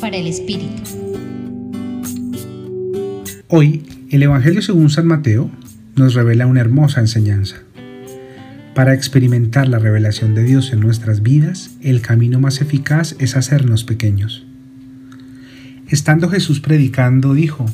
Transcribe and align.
Para 0.00 0.16
el 0.16 0.26
Espíritu. 0.26 0.82
Hoy, 3.46 3.84
el 4.10 4.24
Evangelio 4.24 4.62
según 4.62 4.90
San 4.90 5.06
Mateo 5.06 5.48
nos 5.94 6.14
revela 6.14 6.46
una 6.46 6.60
hermosa 6.60 6.98
enseñanza. 6.98 7.58
Para 8.74 8.94
experimentar 8.94 9.68
la 9.68 9.78
revelación 9.78 10.34
de 10.34 10.42
Dios 10.42 10.72
en 10.72 10.80
nuestras 10.80 11.22
vidas, 11.22 11.70
el 11.82 12.00
camino 12.00 12.40
más 12.40 12.60
eficaz 12.60 13.14
es 13.20 13.36
hacernos 13.36 13.84
pequeños. 13.84 14.44
Estando 15.88 16.28
Jesús 16.28 16.58
predicando, 16.58 17.32
dijo, 17.32 17.64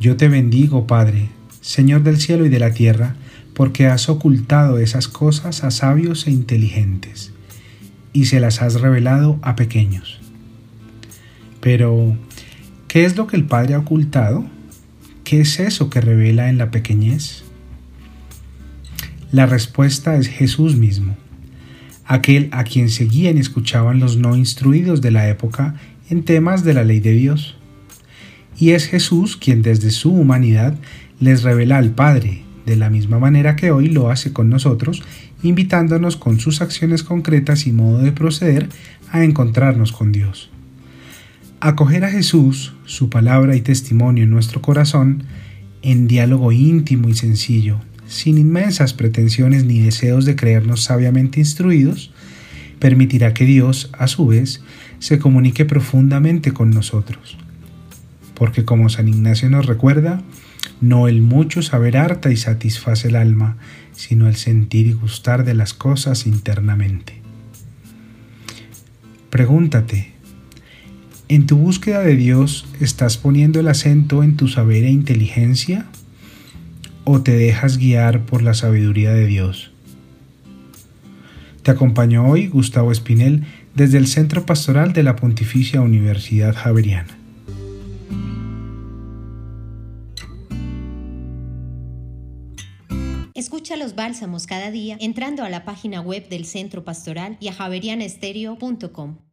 Yo 0.00 0.16
te 0.16 0.28
bendigo, 0.28 0.88
Padre, 0.88 1.28
Señor 1.60 2.02
del 2.02 2.16
cielo 2.16 2.44
y 2.44 2.48
de 2.48 2.58
la 2.58 2.72
tierra, 2.72 3.14
porque 3.54 3.86
has 3.86 4.08
ocultado 4.08 4.78
esas 4.78 5.06
cosas 5.06 5.62
a 5.62 5.70
sabios 5.70 6.26
e 6.26 6.32
inteligentes, 6.32 7.32
y 8.12 8.24
se 8.24 8.40
las 8.40 8.62
has 8.62 8.80
revelado 8.80 9.38
a 9.42 9.54
pequeños. 9.54 10.27
Pero, 11.60 12.16
¿qué 12.86 13.04
es 13.04 13.16
lo 13.16 13.26
que 13.26 13.36
el 13.36 13.44
Padre 13.44 13.74
ha 13.74 13.78
ocultado? 13.78 14.44
¿Qué 15.24 15.40
es 15.40 15.60
eso 15.60 15.90
que 15.90 16.00
revela 16.00 16.48
en 16.48 16.58
la 16.58 16.70
pequeñez? 16.70 17.44
La 19.30 19.44
respuesta 19.44 20.16
es 20.16 20.26
Jesús 20.28 20.76
mismo, 20.76 21.14
aquel 22.06 22.48
a 22.52 22.64
quien 22.64 22.88
seguían 22.88 23.36
y 23.36 23.40
escuchaban 23.40 24.00
los 24.00 24.16
no 24.16 24.36
instruidos 24.36 25.02
de 25.02 25.10
la 25.10 25.28
época 25.28 25.74
en 26.08 26.24
temas 26.24 26.64
de 26.64 26.72
la 26.72 26.82
ley 26.82 27.00
de 27.00 27.12
Dios. 27.12 27.56
Y 28.58 28.70
es 28.70 28.86
Jesús 28.86 29.36
quien 29.36 29.60
desde 29.60 29.90
su 29.90 30.12
humanidad 30.12 30.74
les 31.20 31.42
revela 31.42 31.76
al 31.76 31.90
Padre, 31.90 32.42
de 32.64 32.76
la 32.76 32.88
misma 32.88 33.18
manera 33.18 33.54
que 33.54 33.70
hoy 33.70 33.88
lo 33.88 34.10
hace 34.10 34.32
con 34.32 34.48
nosotros, 34.48 35.02
invitándonos 35.42 36.16
con 36.16 36.40
sus 36.40 36.62
acciones 36.62 37.02
concretas 37.02 37.66
y 37.66 37.72
modo 37.72 37.98
de 37.98 38.12
proceder 38.12 38.68
a 39.10 39.24
encontrarnos 39.24 39.92
con 39.92 40.12
Dios. 40.12 40.50
Acoger 41.60 42.04
a 42.04 42.10
Jesús, 42.10 42.72
su 42.84 43.10
palabra 43.10 43.56
y 43.56 43.60
testimonio 43.62 44.22
en 44.22 44.30
nuestro 44.30 44.62
corazón, 44.62 45.24
en 45.82 46.06
diálogo 46.06 46.52
íntimo 46.52 47.08
y 47.08 47.14
sencillo, 47.14 47.80
sin 48.06 48.38
inmensas 48.38 48.94
pretensiones 48.94 49.64
ni 49.64 49.80
deseos 49.80 50.24
de 50.24 50.36
creernos 50.36 50.84
sabiamente 50.84 51.40
instruidos, 51.40 52.12
permitirá 52.78 53.34
que 53.34 53.44
Dios, 53.44 53.90
a 53.98 54.06
su 54.06 54.28
vez, 54.28 54.62
se 55.00 55.18
comunique 55.18 55.64
profundamente 55.64 56.52
con 56.52 56.70
nosotros. 56.70 57.36
Porque 58.34 58.64
como 58.64 58.88
San 58.88 59.08
Ignacio 59.08 59.50
nos 59.50 59.66
recuerda, 59.66 60.22
no 60.80 61.08
el 61.08 61.22
mucho 61.22 61.62
saber 61.62 61.96
harta 61.96 62.30
y 62.30 62.36
satisface 62.36 63.08
el 63.08 63.16
alma, 63.16 63.56
sino 63.92 64.28
el 64.28 64.36
sentir 64.36 64.86
y 64.86 64.92
gustar 64.92 65.44
de 65.44 65.54
las 65.54 65.74
cosas 65.74 66.24
internamente. 66.28 67.20
Pregúntate, 69.28 70.17
¿en 71.28 71.46
tu 71.46 71.56
búsqueda 71.56 72.00
de 72.00 72.16
Dios 72.16 72.66
estás 72.80 73.16
poniendo 73.16 73.60
el 73.60 73.68
acento 73.68 74.22
en 74.22 74.36
tu 74.36 74.48
saber 74.48 74.84
e 74.84 74.90
inteligencia? 74.90 75.86
o 77.10 77.22
te 77.22 77.32
dejas 77.32 77.78
guiar 77.78 78.26
por 78.26 78.42
la 78.42 78.52
sabiduría 78.52 79.14
de 79.14 79.24
Dios. 79.24 79.70
Te 81.62 81.70
acompañó 81.70 82.28
hoy 82.28 82.48
Gustavo 82.48 82.92
Espinel 82.92 83.46
desde 83.74 83.96
el 83.96 84.06
Centro 84.06 84.44
Pastoral 84.44 84.92
de 84.92 85.02
la 85.02 85.16
Pontificia 85.16 85.80
Universidad 85.80 86.54
Javeriana. 86.54 87.16
Escucha 93.32 93.78
los 93.78 93.94
bálsamos 93.94 94.46
cada 94.46 94.70
día 94.70 94.98
entrando 95.00 95.44
a 95.44 95.48
la 95.48 95.64
página 95.64 96.02
web 96.02 96.28
del 96.28 96.44
Centro 96.44 96.84
Pastoral 96.84 97.38
y 97.40 97.48
a 97.48 97.54
javerianestereo.com. 97.54 99.27